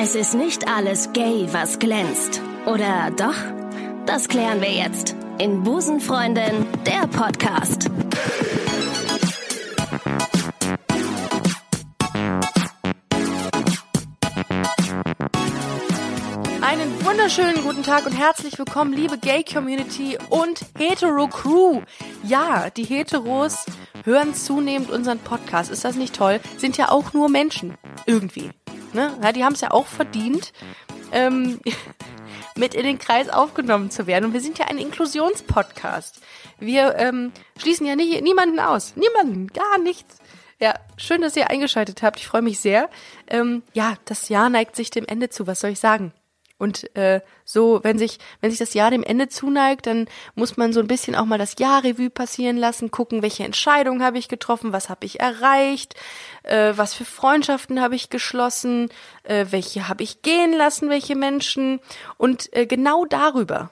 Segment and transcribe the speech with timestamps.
[0.00, 2.40] Es ist nicht alles gay, was glänzt.
[2.66, 3.34] Oder doch?
[4.06, 7.90] Das klären wir jetzt in Busenfreundin, der Podcast.
[16.60, 21.80] Einen wunderschönen guten Tag und herzlich willkommen, liebe Gay Community und Hetero Crew.
[22.22, 23.66] Ja, die Heteros
[24.04, 25.72] hören zunehmend unseren Podcast.
[25.72, 26.38] Ist das nicht toll?
[26.56, 27.74] Sind ja auch nur Menschen.
[28.06, 28.52] Irgendwie.
[28.92, 29.16] Ne?
[29.22, 30.52] Ja, die haben es ja auch verdient,
[31.12, 31.60] ähm,
[32.56, 34.26] mit in den Kreis aufgenommen zu werden.
[34.26, 36.20] Und wir sind ja ein Inklusionspodcast.
[36.58, 38.94] Wir ähm, schließen ja nicht, niemanden aus.
[38.96, 40.18] Niemanden, gar nichts.
[40.60, 42.18] Ja, schön, dass ihr eingeschaltet habt.
[42.18, 42.90] Ich freue mich sehr.
[43.28, 45.46] Ähm, ja, das Jahr neigt sich dem Ende zu.
[45.46, 46.12] Was soll ich sagen?
[46.58, 50.72] Und äh, so, wenn sich, wenn sich das Jahr dem Ende zuneigt, dann muss man
[50.72, 54.28] so ein bisschen auch mal das Jahr Revue passieren lassen, gucken, welche Entscheidungen habe ich
[54.28, 55.94] getroffen, was habe ich erreicht,
[56.42, 58.88] äh, was für Freundschaften habe ich geschlossen,
[59.22, 61.78] äh, welche habe ich gehen lassen, welche Menschen.
[62.16, 63.70] Und äh, genau darüber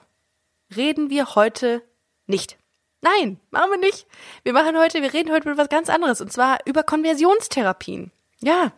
[0.75, 1.81] reden wir heute
[2.25, 2.57] nicht.
[3.01, 4.07] Nein, machen wir nicht.
[4.43, 8.11] Wir machen heute, wir reden heute über was ganz anderes, und zwar über Konversionstherapien.
[8.39, 8.71] Ja,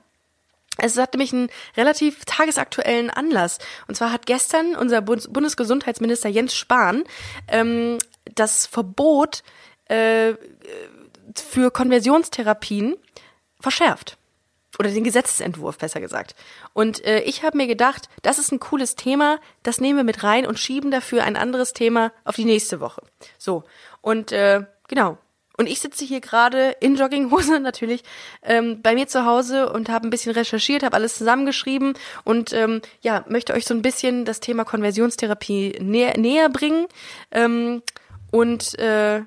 [0.81, 3.59] es hat nämlich einen relativ tagesaktuellen Anlass.
[3.87, 7.03] Und zwar hat gestern unser Bundesgesundheitsminister Jens Spahn
[7.47, 7.97] ähm,
[8.35, 9.43] das Verbot
[9.85, 10.33] äh,
[11.35, 12.95] für Konversionstherapien
[13.59, 14.17] verschärft.
[14.77, 16.35] Oder den Gesetzesentwurf, besser gesagt.
[16.73, 20.23] Und äh, ich habe mir gedacht, das ist ein cooles Thema, das nehmen wir mit
[20.23, 23.01] rein und schieben dafür ein anderes Thema auf die nächste Woche.
[23.37, 23.63] So,
[24.01, 25.17] und äh, genau,
[25.59, 28.03] und ich sitze hier gerade in Jogginghose natürlich
[28.43, 31.93] ähm, bei mir zu Hause und habe ein bisschen recherchiert, habe alles zusammengeschrieben
[32.23, 36.87] und ähm, ja, möchte euch so ein bisschen das Thema Konversionstherapie näher, näher bringen
[37.31, 37.83] ähm,
[38.31, 39.23] und äh,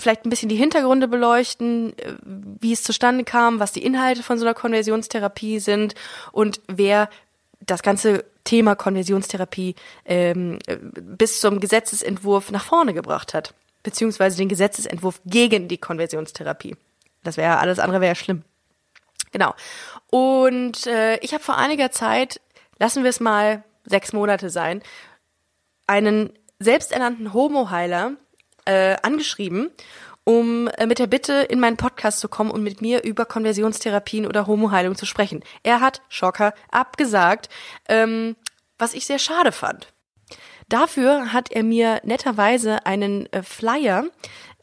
[0.00, 4.38] vielleicht ein bisschen die Hintergründe beleuchten, äh, wie es zustande kam, was die Inhalte von
[4.38, 5.94] so einer Konversionstherapie sind
[6.32, 7.10] und wer
[7.60, 9.74] das ganze Thema Konversionstherapie
[10.06, 10.58] ähm,
[10.94, 13.52] bis zum Gesetzesentwurf nach vorne gebracht hat
[13.86, 16.74] beziehungsweise den Gesetzesentwurf gegen die Konversionstherapie.
[17.22, 18.42] Das wäre alles andere wäre ja schlimm.
[19.30, 19.54] Genau.
[20.10, 22.40] Und äh, ich habe vor einiger Zeit,
[22.80, 24.82] lassen wir es mal sechs Monate sein,
[25.86, 28.14] einen selbsternannten Homo-Heiler
[28.64, 29.70] äh, angeschrieben,
[30.24, 34.26] um äh, mit der Bitte in meinen Podcast zu kommen und mit mir über Konversionstherapien
[34.26, 35.44] oder Homo-Heilung zu sprechen.
[35.62, 37.48] Er hat, Schocker, abgesagt,
[37.88, 38.34] ähm,
[38.78, 39.92] was ich sehr schade fand.
[40.68, 44.04] Dafür hat er mir netterweise einen äh, Flyer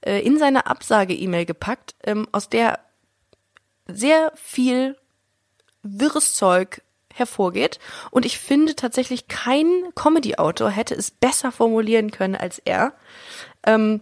[0.02, 2.80] äh, in seine Absage-E-Mail gepackt, ähm, aus der
[3.88, 4.98] sehr viel
[5.82, 6.82] wirres Zeug
[7.14, 7.80] hervorgeht.
[8.12, 12.94] Und ich finde tatsächlich, kein Comedy-Autor hätte es besser formulieren können als er.
[13.66, 14.02] Ähm,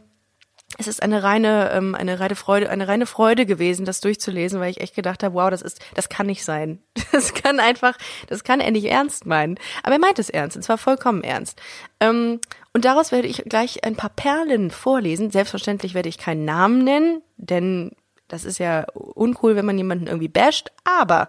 [0.78, 4.72] es ist eine reine, ähm, eine reine Freude, eine reine Freude gewesen, das durchzulesen, weil
[4.72, 6.80] ich echt gedacht habe, wow, das ist, das kann nicht sein.
[7.12, 9.60] Das kann einfach, das kann er nicht ernst meinen.
[9.84, 11.62] Aber er meint es ernst, und zwar vollkommen ernst.
[12.00, 12.40] Ähm,
[12.74, 15.30] und daraus werde ich gleich ein paar Perlen vorlesen.
[15.30, 17.92] Selbstverständlich werde ich keinen Namen nennen, denn
[18.30, 20.72] das ist ja uncool, wenn man jemanden irgendwie basht.
[20.86, 21.28] Aber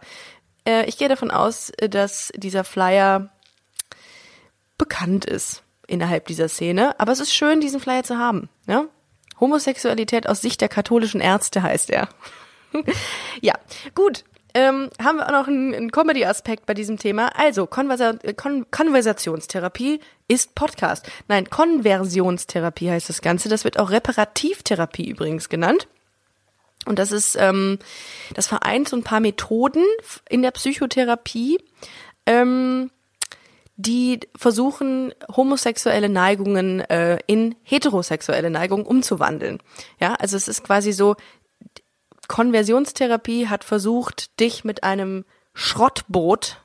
[0.67, 3.31] äh, ich gehe davon aus, dass dieser Flyer
[4.79, 6.99] bekannt ist innerhalb dieser Szene.
[7.01, 8.49] Aber es ist schön, diesen Flyer zu haben.
[8.67, 8.87] Ja?
[9.43, 12.09] Homosexualität aus Sicht der katholischen Ärzte heißt er.
[13.43, 13.55] ja,
[13.95, 14.25] gut.
[14.55, 17.29] Ähm, haben wir auch noch einen, einen Comedy-Aspekt bei diesem Thema.
[17.39, 21.11] Also, Konversa Kon Konversationstherapie ist Podcast.
[21.27, 23.49] Nein, Konversionstherapie heißt das Ganze.
[23.49, 25.89] Das wird auch Reparativtherapie übrigens genannt.
[26.85, 27.79] Und das ist, ähm,
[28.35, 29.85] das vereint so ein paar Methoden
[30.29, 31.59] in der Psychotherapie.
[32.27, 32.91] Ähm,
[33.77, 39.60] die versuchen, homosexuelle Neigungen äh, in heterosexuelle Neigungen umzuwandeln.
[39.99, 41.16] Ja, also es ist quasi so,
[42.28, 45.25] Konversionstherapie hat versucht, dich mit einem
[45.55, 46.62] Schrottboot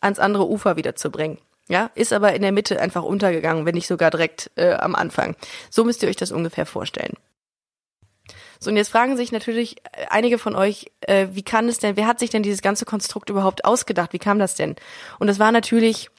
[0.00, 1.38] ans andere Ufer wiederzubringen.
[1.68, 5.34] Ja, ist aber in der Mitte einfach untergegangen, wenn nicht sogar direkt äh, am Anfang.
[5.70, 7.14] So müsst ihr euch das ungefähr vorstellen.
[8.60, 11.96] So, und jetzt fragen sich natürlich äh, einige von euch, äh, wie kann es denn,
[11.96, 14.12] wer hat sich denn dieses ganze Konstrukt überhaupt ausgedacht?
[14.12, 14.76] Wie kam das denn?
[15.18, 16.10] Und es war natürlich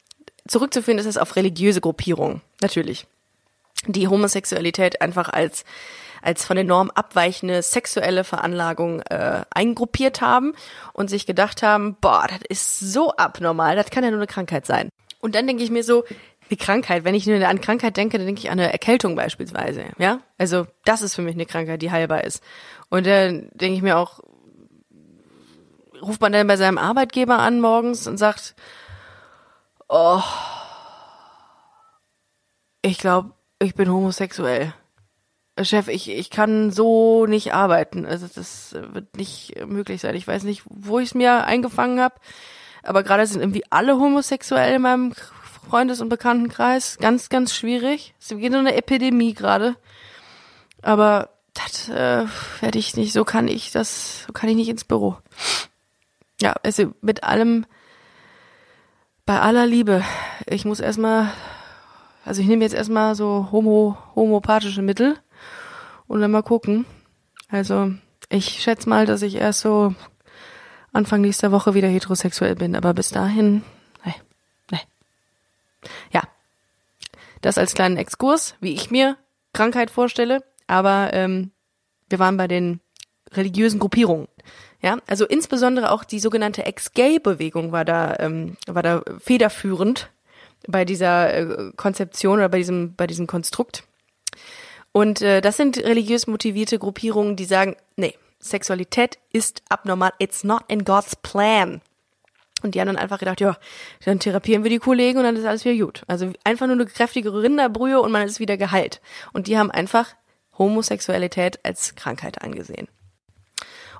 [0.47, 3.07] zurückzuführen ist es auf religiöse Gruppierungen, natürlich.
[3.85, 5.63] Die Homosexualität einfach als
[6.21, 10.53] als von der Norm abweichende sexuelle Veranlagung äh, eingruppiert haben
[10.94, 14.65] und sich gedacht haben, boah, das ist so abnormal, das kann ja nur eine Krankheit
[14.65, 14.89] sein.
[15.19, 16.03] Und dann denke ich mir so,
[16.49, 19.85] wie Krankheit, wenn ich nur an Krankheit denke, dann denke ich an eine Erkältung beispielsweise,
[19.97, 20.19] ja?
[20.38, 22.41] Also, das ist für mich eine Krankheit, die heilbar ist.
[22.89, 24.21] Und dann denke ich mir auch,
[26.01, 28.55] ruft man dann bei seinem Arbeitgeber an morgens und sagt,
[29.89, 30.23] oh,
[32.81, 34.73] ich glaube, ich bin homosexuell.
[35.63, 38.05] Chef, ich, ich kann so nicht arbeiten.
[38.05, 40.15] Also das wird nicht möglich sein.
[40.15, 42.15] Ich weiß nicht, wo ich es mir eingefangen habe.
[42.83, 45.13] aber gerade sind irgendwie alle homosexuell in meinem
[45.67, 46.97] Freundes- und Bekanntenkreis.
[46.99, 48.13] Ganz, ganz schwierig.
[48.19, 49.75] Es geht um eine Epidemie gerade.
[50.81, 52.25] Aber das äh,
[52.61, 55.17] werde ich nicht, so kann ich das, so kann ich nicht ins Büro.
[56.41, 57.65] Ja, also mit allem,
[59.27, 60.03] bei aller Liebe,
[60.45, 61.31] ich muss erstmal,
[62.24, 65.18] also ich nehme jetzt erstmal so homo, homopathische Mittel
[66.07, 66.85] und dann mal gucken.
[67.50, 67.91] Also
[68.29, 69.94] ich schätze mal, dass ich erst so
[70.94, 73.63] Anfang nächster Woche wieder heterosexuell bin, aber bis dahin,
[74.06, 74.15] nee,
[74.71, 74.79] nee.
[76.13, 76.21] Ja,
[77.41, 79.18] das als kleinen Exkurs, wie ich mir
[79.51, 81.51] Krankheit vorstelle, aber ähm,
[82.07, 82.80] wir waren bei den
[83.33, 84.30] religiösen Gruppierungen.
[84.81, 90.09] Ja, also insbesondere auch die sogenannte Ex-Gay-Bewegung war da, ähm, war da federführend
[90.68, 93.83] bei dieser äh, Konzeption oder bei diesem, bei diesem Konstrukt.
[94.91, 100.63] Und äh, das sind religiös motivierte Gruppierungen, die sagen, nee, Sexualität ist abnormal, it's not
[100.68, 101.81] in God's plan.
[102.63, 103.57] Und die haben dann einfach gedacht, ja,
[104.06, 106.03] dann therapieren wir die Kollegen und dann ist alles wieder gut.
[106.07, 109.01] Also einfach nur eine kräftige Rinderbrühe und man ist wieder geheilt.
[109.33, 110.15] Und die haben einfach
[110.57, 112.88] Homosexualität als Krankheit angesehen.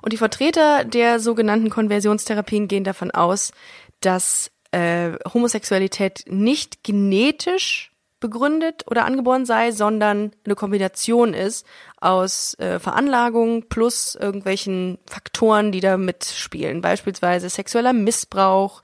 [0.02, 3.52] Und die Vertreter der sogenannten Konversionstherapien gehen davon aus,
[4.00, 11.64] dass äh, Homosexualität nicht genetisch begründet oder angeboren sei, sondern eine Kombination ist
[12.00, 16.80] aus äh, Veranlagung plus irgendwelchen Faktoren, die da mitspielen.
[16.80, 18.82] Beispielsweise sexueller Missbrauch,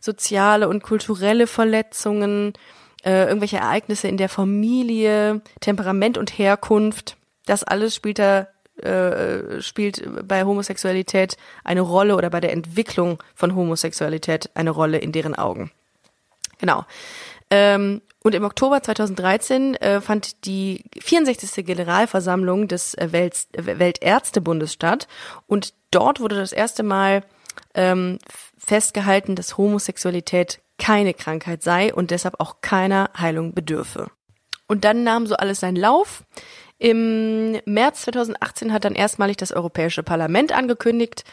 [0.00, 2.52] soziale und kulturelle Verletzungen,
[3.04, 7.16] äh, irgendwelche Ereignisse in der Familie, Temperament und Herkunft.
[7.46, 8.48] Das alles spielt da
[8.82, 15.12] äh, spielt bei Homosexualität eine Rolle oder bei der Entwicklung von Homosexualität eine Rolle in
[15.12, 15.70] deren Augen.
[16.58, 16.84] Genau.
[17.50, 21.64] Ähm, und im Oktober 2013 äh, fand die 64.
[21.64, 25.08] Generalversammlung des äh, Welt Weltärztebundes statt
[25.46, 27.22] und dort wurde das erste Mal
[27.74, 28.18] ähm,
[28.58, 34.08] festgehalten, dass Homosexualität keine Krankheit sei und deshalb auch keiner Heilung bedürfe.
[34.66, 36.22] Und dann nahm so alles seinen Lauf.
[36.78, 41.24] Im März 2018 hat dann erstmalig das Europäische Parlament angekündigt,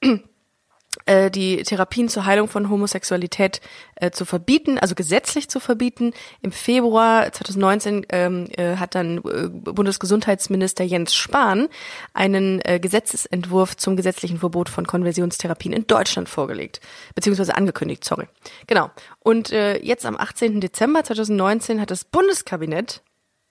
[1.04, 3.60] äh, die Therapien zur Heilung von Homosexualität
[3.96, 6.14] äh, zu verbieten, also gesetzlich zu verbieten.
[6.40, 11.68] Im Februar 2019 ähm, äh, hat dann äh, Bundesgesundheitsminister Jens Spahn
[12.14, 16.80] einen äh, Gesetzesentwurf zum gesetzlichen Verbot von Konversionstherapien in Deutschland vorgelegt,
[17.14, 18.28] beziehungsweise angekündigt, sorry.
[18.66, 18.90] Genau.
[19.18, 20.62] Und äh, jetzt am 18.
[20.62, 23.02] Dezember 2019 hat das Bundeskabinett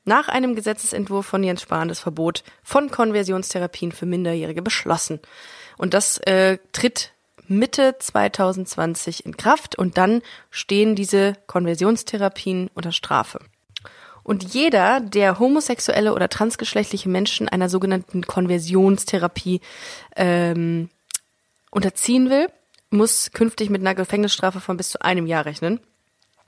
[0.06, 5.20] nach einem Gesetzesentwurf von Jens Spahn das Verbot von Konversionstherapien für Minderjährige beschlossen.
[5.78, 7.12] Und das äh, tritt
[7.48, 13.40] Mitte 2020 in Kraft und dann stehen diese Konversionstherapien unter Strafe.
[14.24, 19.62] Und jeder, der homosexuelle oder transgeschlechtliche Menschen einer sogenannten Konversionstherapie
[20.16, 20.90] ähm,
[21.70, 22.48] unterziehen will,
[22.90, 25.80] muss künftig mit einer Gefängnisstrafe von bis zu einem Jahr rechnen.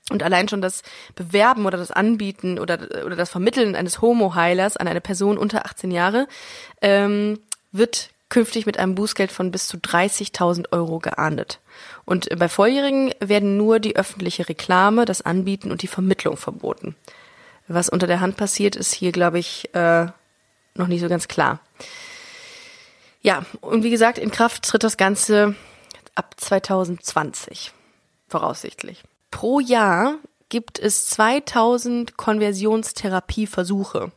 [0.10, 0.84] Und allein schon das
[1.16, 5.92] Bewerben oder das Anbieten oder, oder das Vermitteln eines Homo-Heilers an eine Person unter 18
[5.92, 6.28] Jahre
[6.82, 7.40] ähm,
[7.72, 11.60] wird künftig mit einem Bußgeld von bis zu 30.000 Euro geahndet.
[12.06, 16.96] Und bei Volljährigen werden nur die öffentliche Reklame, das Anbieten und die Vermittlung verboten.
[17.68, 20.08] Was unter der Hand passiert, ist hier, glaube ich, äh,
[20.76, 21.60] noch nicht so ganz klar.
[23.22, 25.56] Ja, und wie gesagt, in Kraft tritt das Ganze
[26.16, 27.72] ab 2020,
[28.30, 29.04] voraussichtlich.
[29.32, 30.16] Pro Jahr
[30.50, 34.12] gibt es 2000 Konversionstherapieversuche.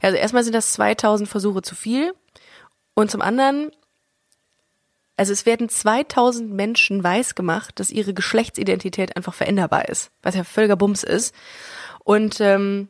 [0.00, 2.14] Also erstmal sind das 2000 Versuche zu viel.
[2.94, 3.70] Und zum anderen,
[5.16, 10.44] also es werden 2000 Menschen weiß gemacht, dass ihre Geschlechtsidentität einfach veränderbar ist, was ja
[10.44, 11.34] völliger Bums ist.
[12.04, 12.88] Und ähm,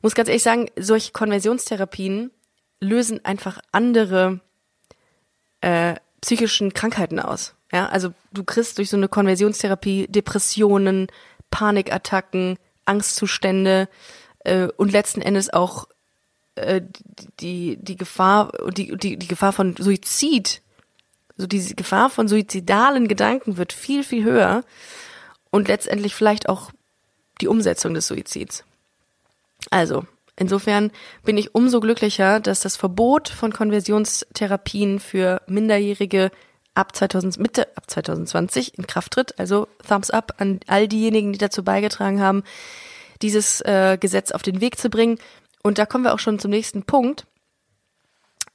[0.00, 2.30] muss ganz ehrlich sagen, solche Konversionstherapien
[2.80, 4.40] lösen einfach andere
[5.60, 7.54] äh, psychischen Krankheiten aus.
[7.70, 11.08] Ja, also du kriegst durch so eine Konversionstherapie Depressionen,
[11.50, 13.88] Panikattacken, Angstzustände
[14.40, 15.88] äh, und letzten Endes auch
[16.54, 16.80] äh,
[17.40, 20.62] die, die Gefahr, die, die, die Gefahr von Suizid,
[21.36, 24.64] so diese Gefahr von suizidalen Gedanken wird viel, viel höher
[25.50, 26.70] und letztendlich vielleicht auch
[27.40, 28.64] die Umsetzung des Suizids.
[29.70, 30.06] Also,
[30.42, 30.90] insofern
[31.24, 36.30] bin ich umso glücklicher, dass das Verbot von Konversionstherapien für Minderjährige
[36.74, 39.38] ab 2000, Mitte ab 2020 in Kraft tritt.
[39.38, 42.42] Also Thumbs up an all diejenigen, die dazu beigetragen haben,
[43.22, 45.18] dieses äh, Gesetz auf den Weg zu bringen.
[45.62, 47.26] Und da kommen wir auch schon zum nächsten Punkt.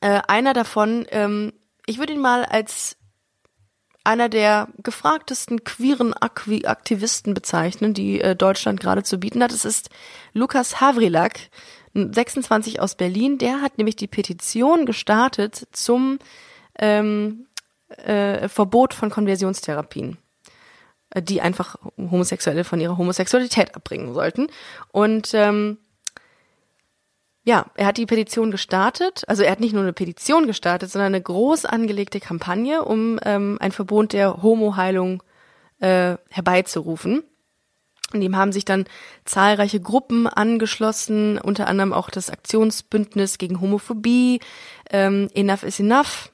[0.02, 1.54] Äh, einer davon, ähm,
[1.86, 2.98] ich würde ihn mal als
[4.04, 9.52] einer der gefragtesten queeren Aktivisten bezeichnen, die äh, Deutschland gerade zu bieten hat.
[9.52, 9.90] Es ist
[10.34, 11.40] Lukas Havrilak,
[11.98, 13.38] 26 aus Berlin.
[13.38, 16.20] Der hat nämlich die Petition gestartet zum
[16.80, 17.48] ähm,
[17.90, 20.18] äh, Verbot von Konversionstherapien,
[21.12, 24.48] äh, die einfach Homosexuelle von ihrer Homosexualität abbringen sollten.
[24.92, 25.78] Und ähm,
[27.44, 29.24] ja, er hat die Petition gestartet.
[29.28, 33.58] Also er hat nicht nur eine Petition gestartet, sondern eine groß angelegte Kampagne, um ähm,
[33.62, 35.24] ein Verbot der Homo-Heilung
[35.80, 37.24] äh, herbeizurufen.
[38.14, 38.86] Dem haben sich dann
[39.26, 44.40] zahlreiche Gruppen angeschlossen, unter anderem auch das Aktionsbündnis gegen Homophobie,
[44.90, 46.32] ähm, Enough is Enough,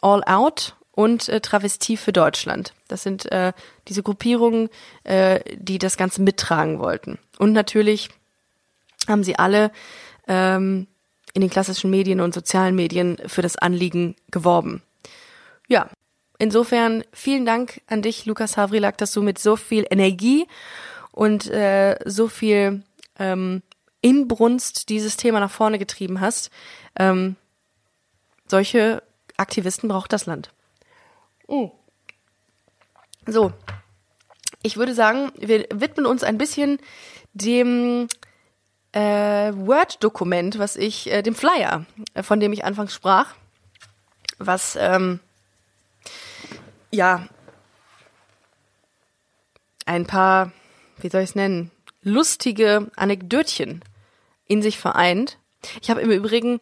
[0.00, 2.74] All Out und äh, Travestie für Deutschland.
[2.88, 3.52] Das sind äh,
[3.86, 4.68] diese Gruppierungen,
[5.04, 7.18] äh, die das Ganze mittragen wollten.
[7.38, 8.08] Und natürlich
[9.08, 9.70] haben sie alle
[10.26, 10.88] ähm,
[11.34, 14.82] in den klassischen Medien und sozialen Medien für das Anliegen geworben.
[15.68, 15.88] Ja,
[16.40, 20.48] insofern vielen Dank an dich, Lukas Havrilak, dass du mit so viel Energie
[21.12, 22.82] und äh, so viel
[23.18, 23.62] ähm,
[24.00, 26.50] Inbrunst dieses Thema nach vorne getrieben hast.
[26.98, 27.36] Ähm,
[28.48, 29.02] solche
[29.36, 30.50] Aktivisten braucht das Land.
[31.46, 31.70] Oh.
[33.26, 33.52] So,
[34.62, 36.78] ich würde sagen, wir widmen uns ein bisschen
[37.34, 38.08] dem
[38.92, 43.34] äh, Word-Dokument, was ich, äh, dem Flyer, äh, von dem ich anfangs sprach,
[44.38, 45.20] was ähm,
[46.90, 47.28] ja
[49.86, 50.52] ein paar,
[51.00, 51.70] wie soll ich es nennen,
[52.02, 53.82] lustige Anekdötchen
[54.46, 55.38] in sich vereint.
[55.82, 56.60] Ich habe im Übrigen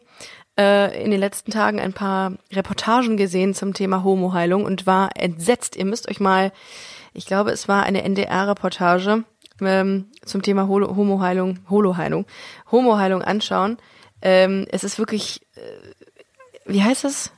[0.59, 5.75] äh, in den letzten Tagen ein paar Reportagen gesehen zum Thema Homoheilung und war entsetzt.
[5.75, 6.51] Ihr müsst euch mal,
[7.13, 9.23] ich glaube, es war eine NDR-Reportage
[9.61, 12.25] ähm, zum Thema Holo Homoheilung, Holoheilung,
[12.71, 13.77] Homoheilung anschauen.
[14.21, 15.61] Ähm, es ist wirklich, äh,
[16.65, 17.31] wie heißt das?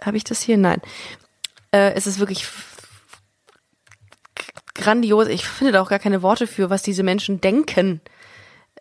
[0.00, 0.56] Habe ich das hier?
[0.56, 0.80] Nein.
[1.72, 2.46] Äh, es ist wirklich
[4.74, 5.28] grandios.
[5.28, 8.00] Ich finde da auch gar keine Worte für, was diese Menschen denken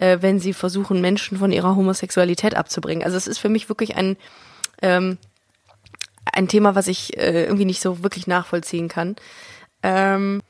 [0.02, 3.04] äh, wenn sie versuchen, Menschen von ihrer Homosexualität abzubringen.
[3.04, 4.18] Also es ist für mich wirklich ein,
[4.82, 5.18] ähm,
[6.32, 9.16] ein Thema, was ich äh, irgendwie nicht so wirklich nachvollziehen kann.
[9.84, 10.42] Ähm,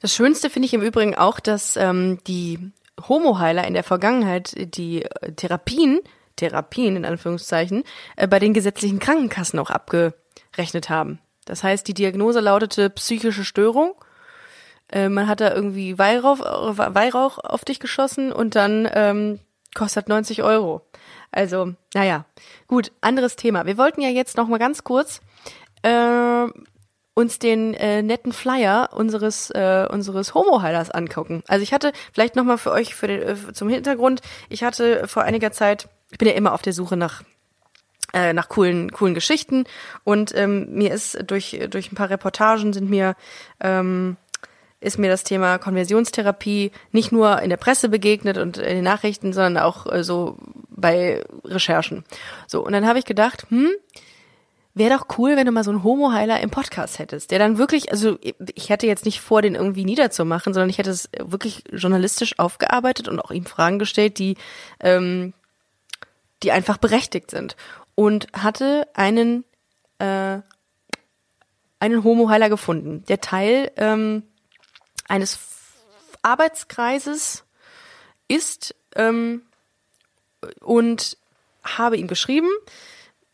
[0.00, 2.72] das Schönste finde ich im Übrigen auch, dass ähm, die
[3.08, 6.00] Homoheiler in der Vergangenheit die äh, Therapien,
[6.36, 7.82] Therapien in Anführungszeichen,
[8.16, 11.18] äh, bei den gesetzlichen Krankenkassen auch abgerechnet haben.
[11.50, 13.94] Das heißt, die Diagnose lautete psychische Störung
[14.92, 19.40] äh, man hat da irgendwie Weihrauch, Weihrauch auf dich geschossen und dann ähm,
[19.74, 20.82] kostet 90 Euro.
[21.32, 22.24] Also, naja,
[22.66, 23.66] gut, anderes Thema.
[23.66, 25.20] Wir wollten ja jetzt noch mal ganz kurz
[25.82, 26.46] äh,
[27.14, 31.42] uns den äh, netten Flyer unseres äh, unseres Homo-Heilers angucken.
[31.46, 34.22] Also ich hatte vielleicht noch mal für euch für den, äh, zum Hintergrund.
[34.48, 37.22] Ich hatte vor einiger Zeit, ich bin ja immer auf der Suche nach
[38.12, 39.64] äh, nach coolen coolen Geschichten
[40.04, 43.16] und ähm, mir ist durch durch ein paar Reportagen sind mir
[43.60, 44.16] ähm,
[44.80, 49.32] ist mir das Thema Konversionstherapie nicht nur in der Presse begegnet und in den Nachrichten,
[49.32, 50.38] sondern auch äh, so
[50.70, 52.04] bei Recherchen.
[52.46, 53.70] So, und dann habe ich gedacht, hm,
[54.74, 57.92] wäre doch cool, wenn du mal so einen Homo-Heiler im Podcast hättest, der dann wirklich,
[57.92, 58.18] also
[58.54, 63.08] ich hätte jetzt nicht vor, den irgendwie niederzumachen, sondern ich hätte es wirklich journalistisch aufgearbeitet
[63.08, 64.36] und auch ihm Fragen gestellt, die,
[64.80, 65.34] ähm,
[66.42, 67.56] die einfach berechtigt sind.
[68.00, 69.44] Und hatte einen,
[69.98, 70.38] äh,
[71.80, 74.22] einen Homo-Heiler gefunden, der Teil ähm,
[75.06, 75.38] eines
[76.22, 77.44] Arbeitskreises
[78.26, 79.42] ist ähm,
[80.62, 81.18] und
[81.62, 82.48] habe ihm geschrieben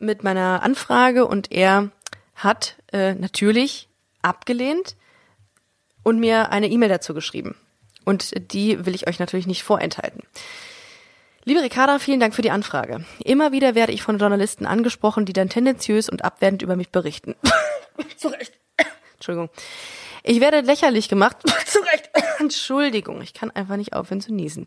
[0.01, 1.93] mit meiner Anfrage und er
[2.35, 3.89] hat äh, natürlich
[4.23, 4.97] abgelehnt
[6.03, 7.55] und mir eine E-Mail dazu geschrieben.
[8.05, 10.25] Und die will ich euch natürlich nicht vorenthalten.
[11.49, 13.05] Liebe Ricarda, vielen Dank für die Anfrage.
[13.23, 17.37] Immer wieder werde ich von Journalisten angesprochen, die dann tendenziös und abwertend über mich berichten.
[18.17, 18.53] Zu Recht.
[19.15, 19.49] Entschuldigung.
[20.25, 21.37] Ich werde lächerlich gemacht.
[21.67, 22.11] Zu Recht.
[22.41, 24.67] Entschuldigung, ich kann einfach nicht aufhören zu niesen.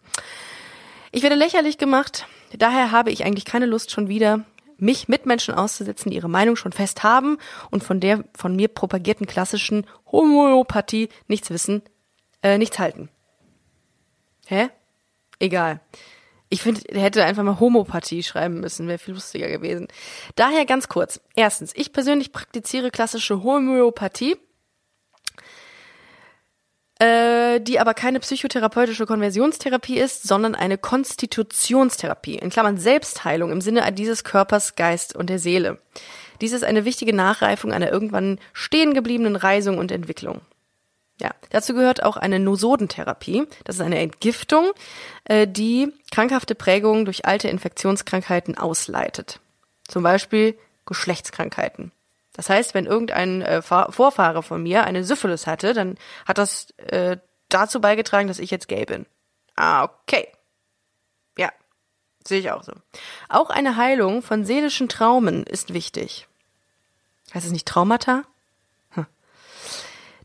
[1.12, 2.28] Ich werde lächerlich gemacht.
[2.58, 4.46] Daher habe ich eigentlich keine Lust schon wieder,
[4.78, 7.40] mich mit Menschen auszusetzen, die ihre Meinung schon fest haben
[7.72, 11.82] und von der von mir propagierten klassischen Homöopathie nichts wissen,
[12.42, 13.10] äh, nichts halten.
[14.48, 14.70] Hä?
[15.40, 15.82] Egal.
[16.50, 19.88] Ich finde, er hätte einfach mal Homopathie schreiben müssen, wäre viel lustiger gewesen.
[20.36, 21.22] Daher ganz kurz.
[21.36, 24.36] Erstens, ich persönlich praktiziere klassische Homöopathie
[27.00, 33.90] äh, die aber keine psychotherapeutische Konversionstherapie ist, sondern eine Konstitutionstherapie, in Klammern Selbstheilung im Sinne
[33.94, 35.80] dieses Körpers, Geist und der Seele.
[36.42, 40.42] Dies ist eine wichtige Nachreifung einer irgendwann stehen gebliebenen Reisung und Entwicklung.
[41.22, 43.46] Ja, dazu gehört auch eine Nosodentherapie.
[43.66, 44.72] Das ist eine Entgiftung,
[45.26, 49.40] äh, die krankhafte Prägungen durch alte Infektionskrankheiten ausleitet.
[49.88, 51.92] Zum Beispiel Geschlechtskrankheiten.
[52.34, 57.18] Das heißt, wenn irgendein äh, Vorfahre von mir eine Syphilis hatte, dann hat das äh,
[57.50, 59.06] dazu beigetragen, dass ich jetzt gay bin.
[59.58, 60.30] Ah, okay.
[61.38, 61.52] Ja,
[62.26, 62.72] sehe ich auch so.
[63.28, 66.28] Auch eine Heilung von seelischen Traumen ist wichtig.
[67.34, 68.24] Heißt es nicht Traumata?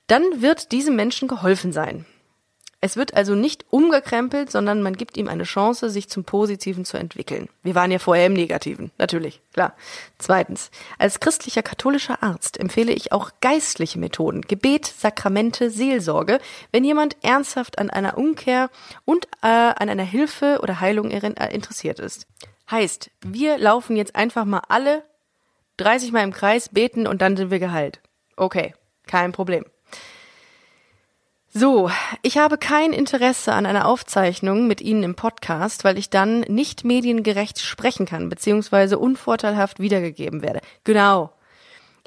[0.06, 2.04] Dann wird diesem Menschen geholfen sein.
[2.84, 6.98] Es wird also nicht umgekrempelt, sondern man gibt ihm eine Chance, sich zum Positiven zu
[6.98, 7.48] entwickeln.
[7.62, 9.72] Wir waren ja vorher im Negativen, natürlich, klar.
[10.18, 16.40] Zweitens, als christlicher katholischer Arzt empfehle ich auch geistliche Methoden, Gebet, Sakramente, Seelsorge,
[16.72, 18.68] wenn jemand ernsthaft an einer Umkehr
[19.06, 22.26] und äh, an einer Hilfe oder Heilung äh, interessiert ist.
[22.70, 25.04] Heißt, wir laufen jetzt einfach mal alle
[25.78, 28.00] 30 Mal im Kreis, beten und dann sind wir geheilt.
[28.36, 28.74] Okay,
[29.06, 29.64] kein Problem.
[31.56, 31.88] So,
[32.22, 36.84] ich habe kein Interesse an einer Aufzeichnung mit Ihnen im Podcast, weil ich dann nicht
[36.84, 40.62] mediengerecht sprechen kann, beziehungsweise unvorteilhaft wiedergegeben werde.
[40.82, 41.32] Genau.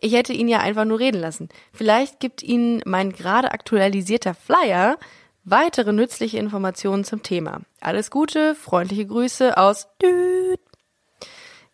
[0.01, 1.47] Ich hätte ihn ja einfach nur reden lassen.
[1.71, 4.97] Vielleicht gibt Ihnen mein gerade aktualisierter Flyer
[5.45, 7.61] weitere nützliche Informationen zum Thema.
[7.79, 10.59] Alles Gute, freundliche Grüße aus Düt.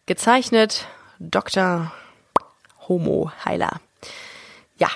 [0.06, 0.86] Gezeichnet
[1.18, 1.92] Dr.
[2.88, 3.82] Homo Heiler.
[4.77, 4.89] Ja.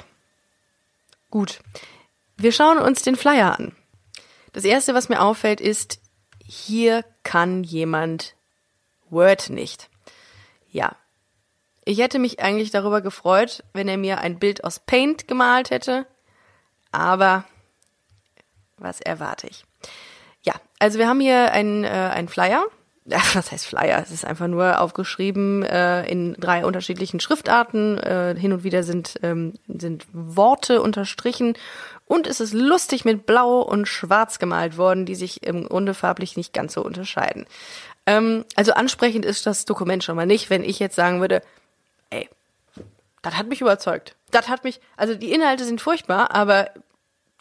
[1.31, 1.59] Gut.
[2.37, 3.75] Wir schauen uns den Flyer an.
[4.53, 5.99] Das erste, was mir auffällt, ist,
[6.45, 8.35] hier kann jemand
[9.09, 9.89] Word nicht.
[10.69, 10.95] Ja.
[11.83, 16.05] Ich hätte mich eigentlich darüber gefreut, wenn er mir ein Bild aus Paint gemalt hätte,
[16.91, 17.45] aber
[18.77, 19.65] was erwarte ich?
[20.41, 22.65] Ja, also wir haben hier einen, äh, einen Flyer.
[23.33, 24.01] Was heißt Flyer?
[24.01, 27.97] Es ist einfach nur aufgeschrieben äh, in drei unterschiedlichen Schriftarten.
[27.97, 31.55] Äh, hin und wieder sind, ähm, sind Worte unterstrichen
[32.05, 36.35] und es ist lustig mit Blau und Schwarz gemalt worden, die sich im Grunde farblich
[36.35, 37.45] nicht ganz so unterscheiden.
[38.05, 41.41] Ähm, also ansprechend ist das Dokument schon mal nicht, wenn ich jetzt sagen würde,
[42.09, 42.29] ey,
[43.21, 44.15] das hat mich überzeugt.
[44.31, 46.69] Das hat mich, also die Inhalte sind furchtbar, aber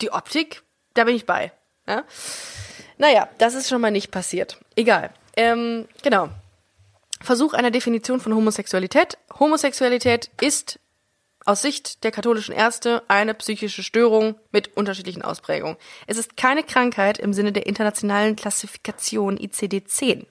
[0.00, 0.62] die Optik,
[0.94, 1.52] da bin ich bei.
[1.86, 2.04] Ja?
[2.98, 4.58] Naja, das ist schon mal nicht passiert.
[4.74, 5.10] Egal.
[5.36, 6.30] Ähm, genau.
[7.20, 9.18] Versuch einer Definition von Homosexualität.
[9.38, 10.78] Homosexualität ist
[11.44, 15.76] aus Sicht der katholischen Ärzte eine psychische Störung mit unterschiedlichen Ausprägungen.
[16.06, 20.26] Es ist keine Krankheit im Sinne der internationalen Klassifikation ICD-10.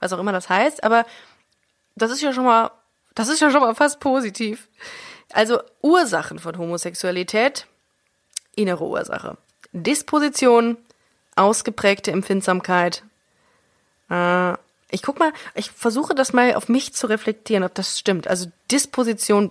[0.00, 1.06] Was auch immer das heißt, aber
[1.94, 2.70] das ist ja schon mal,
[3.14, 4.68] das ist ja schon mal fast positiv.
[5.32, 7.66] Also Ursachen von Homosexualität,
[8.56, 9.36] innere Ursache.
[9.72, 10.76] Disposition,
[11.36, 13.04] ausgeprägte Empfindsamkeit.
[14.10, 14.52] Äh,
[14.90, 18.26] ich guck mal, ich versuche das mal auf mich zu reflektieren, ob das stimmt.
[18.26, 19.50] Also Disposition,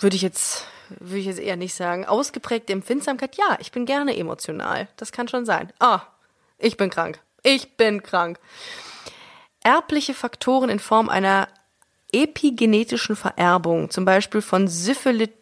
[0.00, 2.04] würde ich jetzt würde ich jetzt eher nicht sagen.
[2.04, 4.88] Ausgeprägte Empfindsamkeit, ja, ich bin gerne emotional.
[4.96, 5.72] Das kann schon sein.
[5.78, 6.02] Ah,
[6.58, 7.18] ich bin krank.
[7.42, 8.38] Ich bin krank.
[9.62, 11.48] Erbliche Faktoren in Form einer
[12.12, 15.32] epigenetischen Vererbung, zum Beispiel von Syphilit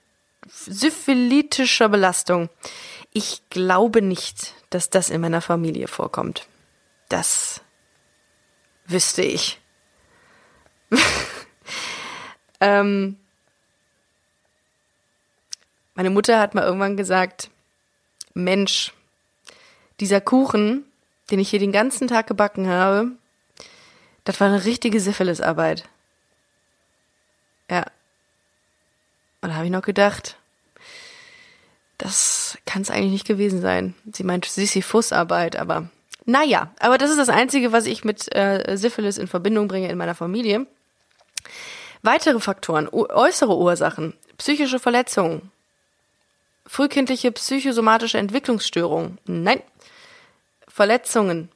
[0.47, 2.51] syphilitischer Belastung.
[3.15, 6.47] Ich glaube nicht, dass das in meiner Familie vorkommt.
[7.15, 7.61] Das
[8.87, 9.61] wüsste ich.
[12.61, 13.17] ähm,
[15.95, 17.51] meine Mutter hat mal irgendwann gesagt,
[18.35, 18.93] Mensch,
[20.01, 20.87] dieser Kuchen,
[21.31, 23.13] den ich hier den ganzen Tag gebacken habe,
[24.25, 25.89] das war eine richtige Syphilisarbeit.
[27.71, 27.85] Ja.
[29.41, 30.37] Und da habe ich noch gedacht,
[31.97, 33.95] das kann es eigentlich nicht gewesen sein.
[34.13, 35.91] Sie meint Sisyphus-Arbeit, aber
[36.25, 39.99] naja, aber das ist das Einzige, was ich mit äh, Syphilis in Verbindung bringe in
[39.99, 40.67] meiner Familie.
[42.03, 45.51] Weitere Faktoren, äußere Ursachen, psychische Verletzungen,
[46.67, 49.19] Frühkindliche psychosomatische Entwicklungsstörung.
[49.27, 49.63] Nein.
[50.67, 51.51] Verletzungen.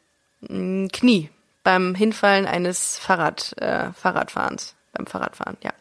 [0.47, 1.31] Hm, Knie
[1.65, 4.75] beim Hinfallen eines Fahrrad, äh, Fahrradfahrens.
[4.93, 5.73] Beim Fahrradfahren, ja.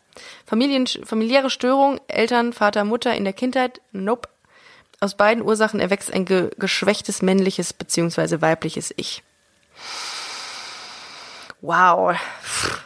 [0.46, 3.82] Familien, familiäre Störung, Eltern, Vater, Mutter in der Kindheit.
[3.92, 4.28] Nope.
[5.00, 8.42] Aus beiden Ursachen erwächst ein ge geschwächtes männliches bzw.
[8.42, 9.24] weibliches Ich.
[11.62, 12.16] Wow.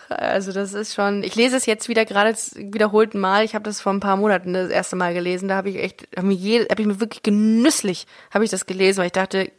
[0.10, 3.43] Also das ist schon, ich lese es jetzt wieder gerade wiederholten Mal.
[3.43, 5.47] Ich habe das vor ein paar Monaten das erste Mal gelesen.
[5.47, 9.00] Da habe ich echt, habe ich, hab ich mir wirklich genüsslich, habe ich das gelesen,
[9.00, 9.52] weil ich dachte,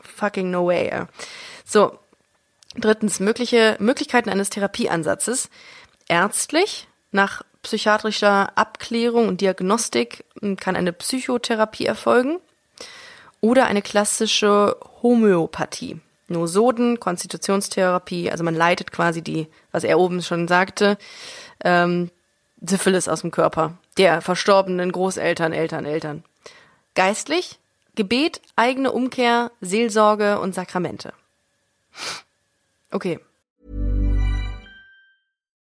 [0.00, 1.06] fucking no way.
[1.64, 1.98] So,
[2.74, 5.48] drittens, mögliche Möglichkeiten eines Therapieansatzes.
[6.08, 10.24] Ärztlich, nach psychiatrischer Abklärung und Diagnostik
[10.60, 12.38] kann eine Psychotherapie erfolgen
[13.40, 15.98] oder eine klassische Homöopathie.
[16.28, 20.96] Nosoden, Konstitutionstherapie, also man leitet quasi die, was er oben schon sagte,
[21.64, 22.12] ähm,
[22.60, 26.22] Syphilis aus dem Körper, der verstorbenen Großeltern, Eltern, Eltern.
[26.94, 27.58] Geistlich,
[27.96, 31.12] Gebet, eigene Umkehr, Seelsorge und Sakramente.
[32.92, 33.18] Okay.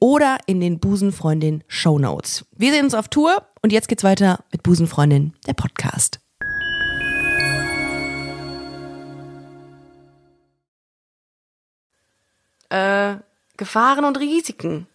[0.00, 2.44] oder in den Busenfreundin Show Notes.
[2.52, 6.20] Wir sehen uns auf Tour und jetzt geht's weiter mit Busenfreundin, der Podcast.
[12.70, 13.16] Äh,
[13.56, 14.86] Gefahren und Risiken.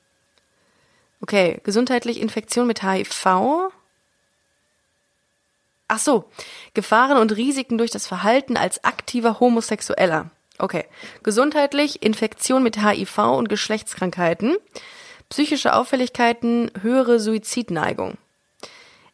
[1.22, 3.72] Okay, gesundheitliche Infektion mit HIV.
[5.92, 6.30] Ach so,
[6.74, 10.30] Gefahren und Risiken durch das Verhalten als aktiver Homosexueller.
[10.60, 10.86] Okay.
[11.24, 14.58] Gesundheitlich, Infektion mit HIV und Geschlechtskrankheiten,
[15.30, 18.18] psychische Auffälligkeiten, höhere Suizidneigung.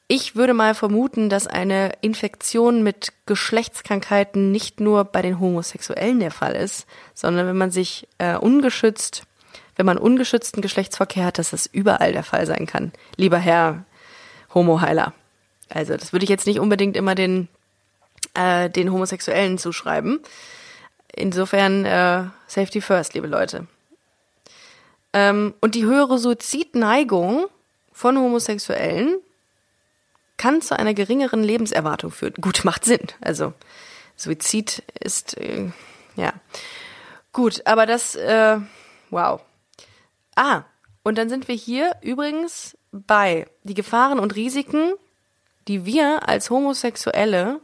[0.07, 6.31] Ich würde mal vermuten, dass eine Infektion mit Geschlechtskrankheiten nicht nur bei den Homosexuellen der
[6.31, 9.23] Fall ist, sondern wenn man sich äh, ungeschützt,
[9.75, 12.91] wenn man ungeschützten Geschlechtsverkehr hat, dass das überall der Fall sein kann.
[13.17, 13.85] Lieber Herr
[14.53, 15.13] Homoheiler.
[15.69, 17.49] Also das würde ich jetzt nicht unbedingt immer den,
[18.35, 20.19] äh, den Homosexuellen zuschreiben.
[21.15, 23.67] Insofern äh, Safety First, liebe Leute.
[25.13, 27.47] Ähm, und die höhere Suizidneigung
[27.93, 29.15] von Homosexuellen
[30.35, 32.33] kann zu einer geringeren Lebenserwartung führen.
[32.41, 33.07] Gut, macht Sinn.
[33.21, 33.53] Also
[34.17, 35.71] Suizid ist äh,
[36.17, 36.33] ja
[37.31, 38.57] gut, aber das äh,
[39.09, 39.41] wow.
[40.35, 40.63] Ah,
[41.03, 44.93] und dann sind wir hier übrigens bei die Gefahren und Risiken,
[45.69, 47.61] die wir als Homosexuelle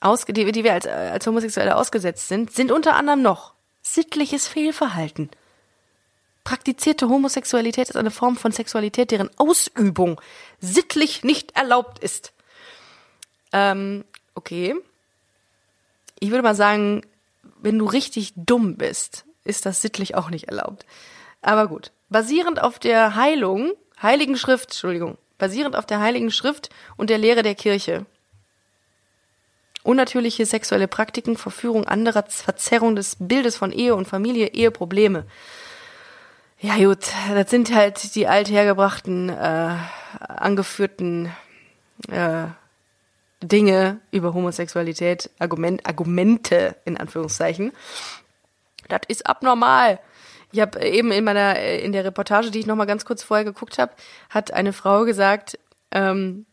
[0.00, 5.30] ausge, die, die wir als, als Homosexuelle ausgesetzt sind, sind unter anderem noch sittliches Fehlverhalten.
[6.44, 10.20] Praktizierte Homosexualität ist eine Form von Sexualität, deren Ausübung
[10.60, 12.32] sittlich nicht erlaubt ist.
[13.52, 14.04] Ähm,
[14.34, 14.74] okay.
[16.20, 17.02] Ich würde mal sagen,
[17.60, 20.86] wenn du richtig dumm bist, ist das sittlich auch nicht erlaubt.
[21.42, 21.92] Aber gut.
[22.08, 27.42] Basierend auf der Heilung, Heiligen Schrift, Entschuldigung, basierend auf der Heiligen Schrift und der Lehre
[27.42, 28.06] der Kirche
[29.86, 35.24] unnatürliche sexuelle Praktiken, Verführung anderer, Verzerrung des Bildes von Ehe und Familie, Eheprobleme.
[36.60, 39.76] Ja gut, das sind halt die althergebrachten, äh,
[40.18, 41.30] angeführten
[42.08, 42.46] äh,
[43.42, 47.72] Dinge über Homosexualität, Argument, Argumente in Anführungszeichen.
[48.88, 50.00] Das ist abnormal.
[50.52, 53.44] Ich habe eben in meiner in der Reportage, die ich noch mal ganz kurz vorher
[53.44, 53.92] geguckt habe,
[54.30, 55.58] hat eine Frau gesagt,
[55.90, 56.46] ähm,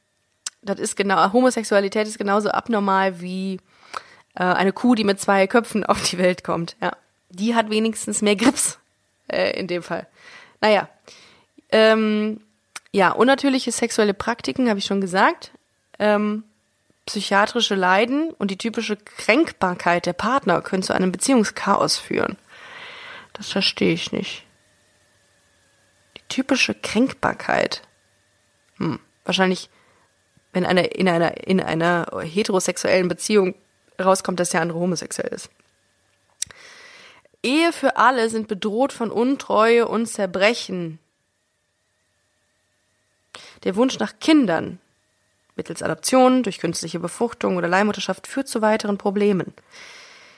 [0.63, 3.59] das ist genau, Homosexualität ist genauso abnormal wie
[4.35, 6.75] äh, eine Kuh, die mit zwei Köpfen auf die Welt kommt.
[6.81, 6.91] Ja,
[7.29, 8.79] die hat wenigstens mehr Grips
[9.27, 10.07] äh, in dem Fall.
[10.61, 10.89] Naja,
[11.71, 12.41] ähm,
[12.91, 15.51] ja, unnatürliche sexuelle Praktiken habe ich schon gesagt.
[15.99, 16.43] Ähm,
[17.05, 22.37] psychiatrische Leiden und die typische Kränkbarkeit der Partner können zu einem Beziehungschaos führen.
[23.33, 24.45] Das verstehe ich nicht.
[26.17, 27.81] Die typische Kränkbarkeit.
[28.77, 29.69] Hm, wahrscheinlich
[30.53, 33.55] wenn einer in einer in einer heterosexuellen Beziehung
[33.99, 35.49] rauskommt, dass der andere homosexuell ist.
[37.41, 40.99] Ehe für alle sind bedroht von Untreue und Zerbrechen.
[43.63, 44.79] Der Wunsch nach Kindern
[45.55, 49.53] mittels Adoption, durch künstliche Befruchtung oder Leihmutterschaft führt zu weiteren Problemen.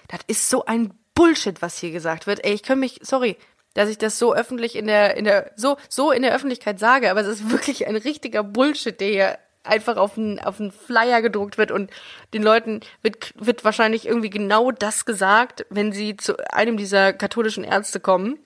[0.08, 2.44] Das ist so ein Bullshit, was hier gesagt wird.
[2.44, 3.38] Ey, ich kann mich, sorry,
[3.74, 7.10] dass ich das so öffentlich in der, in der, so, so in der Öffentlichkeit sage,
[7.10, 11.22] aber es ist wirklich ein richtiger Bullshit, der hier einfach auf einen, auf einen Flyer
[11.22, 11.92] gedruckt wird und
[12.34, 17.64] den Leuten wird, wird wahrscheinlich irgendwie genau das gesagt, wenn sie zu einem dieser katholischen
[17.64, 18.40] Ärzte kommen.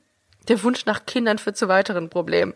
[0.48, 2.54] Der Wunsch nach Kindern führt zu weiteren Problemen.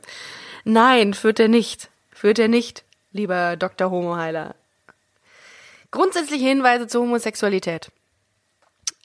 [0.63, 1.89] Nein, führt er nicht.
[2.11, 3.91] Führt er nicht, lieber Dr.
[3.91, 4.55] Homoheiler.
[5.91, 7.91] Grundsätzliche Hinweise zur Homosexualität.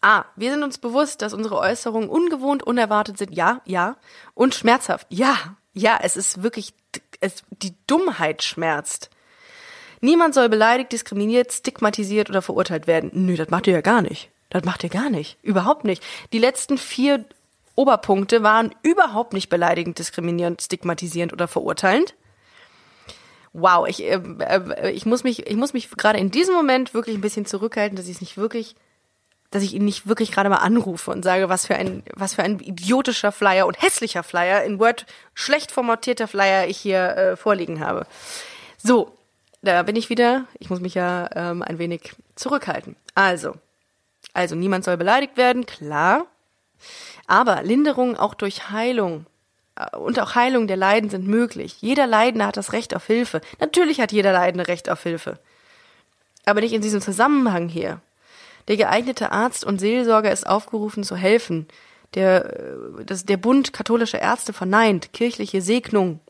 [0.01, 0.25] A.
[0.37, 3.35] Wir sind uns bewusst, dass unsere Äußerungen ungewohnt, unerwartet sind.
[3.35, 3.97] Ja, ja.
[4.35, 5.07] Und schmerzhaft.
[5.11, 6.73] Ja, ja, es ist wirklich,
[7.21, 9.11] es, die Dummheit schmerzt.
[10.01, 13.11] Niemand soll beleidigt, diskriminiert, stigmatisiert oder verurteilt werden.
[13.15, 14.31] Nö, das macht ihr ja gar nicht.
[14.51, 15.39] Das macht ihr gar nicht.
[15.43, 16.03] Überhaupt nicht.
[16.33, 17.25] Die letzten vier
[17.75, 22.15] Oberpunkte waren überhaupt nicht beleidigend, diskriminierend, stigmatisierend oder verurteilend.
[23.53, 27.17] Wow, ich, äh, äh, ich muss mich, ich muss mich gerade in diesem Moment wirklich
[27.17, 28.75] ein bisschen zurückhalten, dass ich es nicht wirklich,
[29.51, 32.43] dass ich ihn nicht wirklich gerade mal anrufe und sage, was für ein, was für
[32.43, 37.81] ein idiotischer Flyer und hässlicher Flyer, in Word schlecht formatierter Flyer ich hier äh, vorliegen
[37.81, 38.07] habe.
[38.77, 39.18] So,
[39.63, 40.45] da bin ich wieder.
[40.59, 42.97] Ich muss mich ja ähm, ein wenig zurückhalten.
[43.15, 43.55] Also,
[44.33, 46.27] also niemand soll beleidigt werden, klar.
[47.27, 49.27] Aber Linderung auch durch Heilung
[49.77, 51.77] äh, und auch Heilung der Leiden sind möglich.
[51.81, 53.41] Jeder Leidende hat das Recht auf Hilfe.
[53.61, 55.39] Natürlich hat jeder Leidende Recht auf Hilfe.
[56.45, 58.01] Aber nicht in diesem Zusammenhang hier.
[58.69, 61.67] Der geeignete Arzt und Seelsorger ist aufgerufen zu helfen.
[62.15, 66.21] Der, äh, das, der Bund katholischer Ärzte verneint kirchliche Segnung.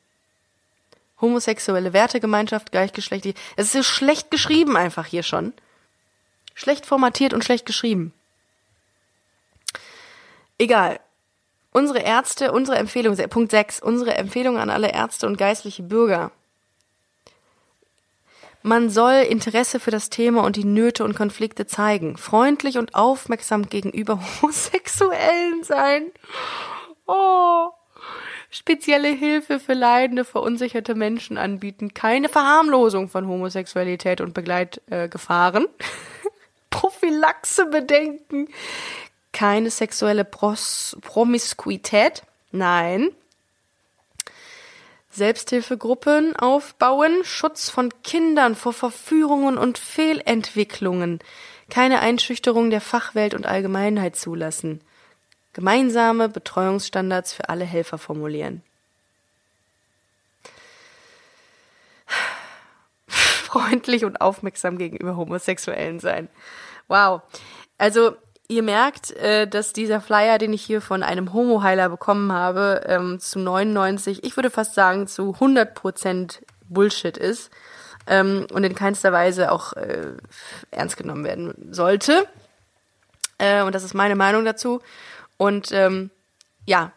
[1.21, 3.35] Homosexuelle Wertegemeinschaft, gleichgeschlechtlich.
[3.57, 5.53] Es ist so schlecht geschrieben einfach hier schon.
[6.55, 8.13] Schlecht formatiert und schlecht geschrieben.
[10.59, 11.01] Egal.
[11.73, 16.33] Unsere Ärzte, unsere Empfehlung, Punkt 6, unsere Empfehlung an alle Ärzte und geistliche Bürger.
[18.63, 23.69] Man soll Interesse für das Thema und die Nöte und Konflikte zeigen, freundlich und aufmerksam
[23.69, 26.11] gegenüber Homosexuellen sein.
[27.07, 27.71] Oh.
[28.51, 35.67] Spezielle Hilfe für leidende, verunsicherte Menschen anbieten, keine Verharmlosung von Homosexualität und Begleitgefahren.
[35.79, 36.09] Äh,
[36.71, 38.47] Prophylaxe bedenken,
[39.33, 43.11] keine sexuelle Pros Promiskuität, nein.
[45.11, 51.19] Selbsthilfegruppen aufbauen, Schutz von Kindern vor Verführungen und Fehlentwicklungen,
[51.71, 54.81] keine Einschüchterung der Fachwelt und Allgemeinheit zulassen,
[55.59, 58.63] gemeinsame Betreuungsstandards für alle Helfer formulieren.
[63.09, 66.29] Freundlich und aufmerksam gegenüber Homosexuellen sein.
[66.87, 67.23] Wow.
[67.77, 68.15] Also
[68.47, 73.19] Ihr merkt, äh, dass dieser Flyer, den ich hier von einem Homo-Heiler bekommen habe, ähm,
[73.19, 77.51] zu 99, ich würde fast sagen zu 100 Prozent Bullshit ist
[78.07, 80.13] ähm, und in keinster Weise auch äh,
[80.71, 82.29] ernst genommen werden sollte.
[83.39, 84.81] Äh, und das ist meine Meinung dazu.
[85.39, 86.11] Und ähm,
[86.67, 86.93] ja,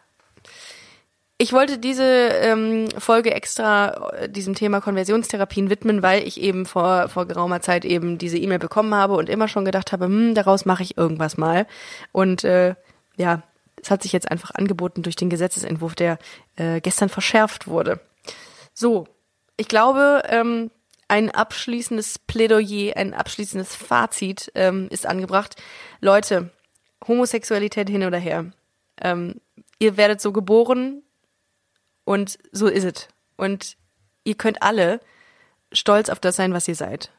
[1.38, 7.08] ich wollte diese ähm, Folge extra äh, diesem Thema Konversionstherapien widmen, weil ich eben vor,
[7.08, 10.66] vor geraumer Zeit eben diese E-Mail bekommen habe und immer schon gedacht habe, hm, daraus
[10.66, 11.66] mache ich irgendwas mal.
[12.12, 12.76] Und äh,
[13.16, 13.42] ja,
[13.82, 16.18] es hat sich jetzt einfach angeboten durch den Gesetzesentwurf, der
[16.54, 17.98] äh, gestern verschärft wurde.
[18.72, 19.08] So,
[19.56, 20.70] ich glaube, ähm,
[21.08, 25.56] ein abschließendes Plädoyer, ein abschließendes Fazit ähm, ist angebracht.
[26.00, 26.50] Leute,
[27.06, 28.52] Homosexualität hin oder her.
[29.00, 29.40] Ähm,
[29.78, 31.02] ihr werdet so geboren,
[32.04, 33.08] und so ist es.
[33.36, 33.76] Und
[34.24, 35.00] ihr könnt alle
[35.72, 37.10] stolz auf das sein, was ihr seid.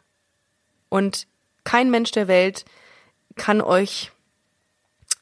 [0.89, 1.27] Und
[1.63, 2.65] kein Mensch der Welt
[3.35, 4.11] kann euch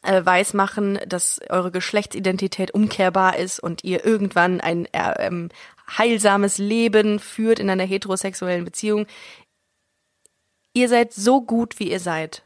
[0.02, 5.50] äh, weismachen, dass eure Geschlechtsidentität umkehrbar ist und ihr irgendwann ein äh, ähm,
[5.98, 9.06] heilsames Leben führt in einer heterosexuellen Beziehung.
[10.74, 12.44] Ihr seid so gut, wie ihr seid.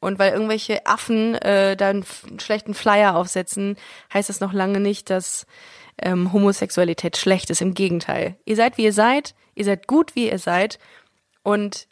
[0.00, 2.04] Und weil irgendwelche Affen äh, da einen
[2.38, 3.76] schlechten Flyer aufsetzen,
[4.12, 5.46] heißt das noch lange nicht, dass
[5.98, 7.62] ähm, Homosexualität schlecht ist.
[7.62, 8.36] Im Gegenteil.
[8.44, 10.78] Ihr seid, wie ihr seid, ihr seid gut, wie ihr seid
[11.42, 11.88] und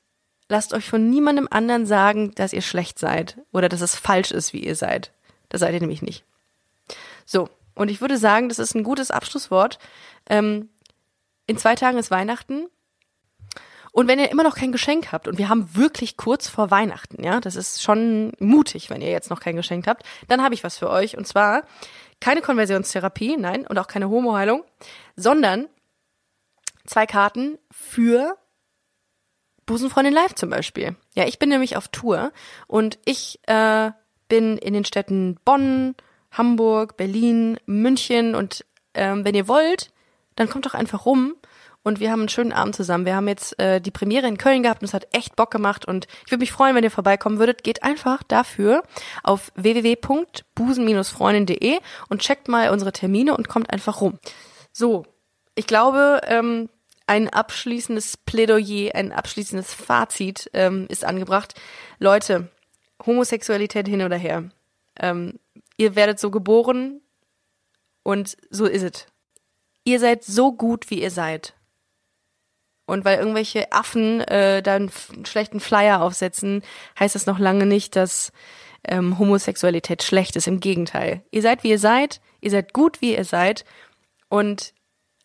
[0.48, 4.52] lasst euch von niemandem anderen sagen, dass ihr schlecht seid oder dass es falsch ist,
[4.52, 5.12] wie ihr seid.
[5.48, 6.24] Das seid ihr nämlich nicht.
[7.24, 9.78] So, und ich würde sagen, das ist ein gutes Abschlusswort.
[10.28, 10.68] Ähm,
[11.46, 12.68] in zwei Tagen ist Weihnachten.
[13.94, 17.22] Und wenn ihr immer noch kein Geschenk habt, und wir haben wirklich kurz vor Weihnachten,
[17.22, 20.64] ja, das ist schon mutig, wenn ihr jetzt noch kein Geschenk habt, dann habe ich
[20.64, 21.16] was für euch.
[21.16, 21.62] Und zwar
[22.20, 24.64] keine Konversionstherapie, nein, und auch keine Homoheilung,
[25.14, 25.68] sondern
[26.84, 28.36] zwei Karten für
[29.64, 30.96] Busenfreundin Live zum Beispiel.
[31.14, 32.32] Ja, ich bin nämlich auf Tour
[32.66, 33.92] und ich äh,
[34.26, 35.94] bin in den Städten Bonn,
[36.32, 39.92] Hamburg, Berlin, München und ähm, wenn ihr wollt,
[40.34, 41.36] dann kommt doch einfach rum
[41.84, 43.06] und wir haben einen schönen Abend zusammen.
[43.06, 45.84] Wir haben jetzt äh, die Premiere in Köln gehabt und es hat echt Bock gemacht
[45.84, 47.62] und ich würde mich freuen, wenn ihr vorbeikommen würdet.
[47.62, 48.82] Geht einfach dafür
[49.22, 54.18] auf www.busen-freundin.de und checkt mal unsere Termine und kommt einfach rum.
[54.72, 55.04] So,
[55.54, 56.70] ich glaube, ähm,
[57.06, 61.52] ein abschließendes Plädoyer, ein abschließendes Fazit ähm, ist angebracht.
[61.98, 62.48] Leute,
[63.04, 64.48] Homosexualität hin oder her.
[64.98, 65.38] Ähm,
[65.76, 67.02] ihr werdet so geboren
[68.02, 69.06] und so ist es.
[69.84, 71.52] Ihr seid so gut, wie ihr seid.
[72.86, 74.90] Und weil irgendwelche Affen äh, da einen
[75.24, 76.62] schlechten Flyer aufsetzen,
[76.98, 78.32] heißt das noch lange nicht, dass
[78.86, 80.46] ähm, Homosexualität schlecht ist.
[80.46, 81.22] Im Gegenteil.
[81.30, 83.64] Ihr seid, wie ihr seid, ihr seid gut, wie ihr seid
[84.28, 84.74] und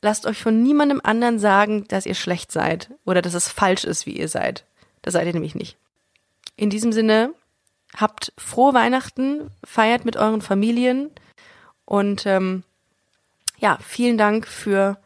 [0.01, 4.05] lasst euch von niemandem anderen sagen, dass ihr schlecht seid oder dass es falsch ist,
[4.05, 4.65] wie ihr seid.
[5.01, 5.77] Das seid ihr nämlich nicht.
[6.55, 7.33] In diesem Sinne,
[7.95, 11.11] habt frohe Weihnachten, feiert mit euren Familien
[11.85, 12.63] und ähm,
[13.57, 14.97] ja, vielen Dank für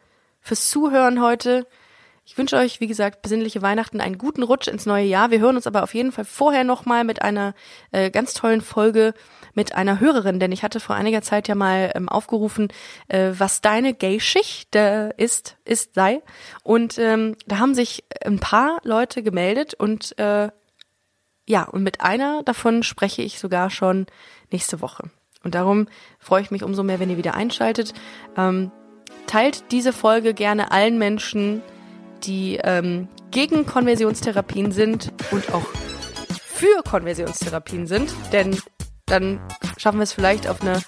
[0.41, 1.65] fürs Zuhören heute.
[2.25, 5.29] Ich wünsche euch, wie gesagt, besinnliche Weihnachten, einen guten Rutsch ins neue Jahr.
[5.29, 7.53] Wir hören uns aber auf jeden Fall vorher nochmal mit einer
[7.91, 9.13] äh, ganz tollen Folge
[9.53, 12.69] mit einer Hörerin, denn ich hatte vor einiger Zeit ja mal ähm, aufgerufen,
[13.09, 16.21] äh, was deine Gay-Schicht äh, ist, ist, sei.
[16.63, 20.49] Und ähm, da haben sich ein paar Leute gemeldet und äh,
[21.45, 24.05] ja, und mit einer davon spreche ich sogar schon
[24.49, 25.09] nächste Woche.
[25.43, 25.87] Und darum
[26.19, 27.93] freue ich mich umso mehr, wenn ihr wieder einschaltet.
[28.37, 28.71] Ähm,
[29.27, 31.61] teilt diese Folge gerne allen Menschen,
[32.23, 35.65] die ähm, gegen Konversionstherapien sind und auch
[36.43, 38.57] für Konversionstherapien sind, denn
[39.05, 39.39] dann
[39.77, 40.81] schaffen wir es vielleicht auf eine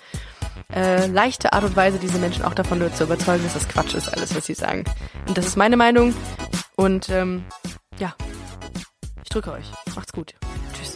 [0.73, 4.09] äh, leichte Art und Weise, diese Menschen auch davon zu überzeugen, dass das Quatsch ist,
[4.09, 4.83] alles, was sie sagen.
[5.27, 6.13] Und das ist meine Meinung.
[6.75, 7.43] Und ähm,
[7.99, 8.15] ja,
[9.23, 9.65] ich drücke euch.
[9.95, 10.35] Macht's gut.
[10.73, 10.95] Tschüss.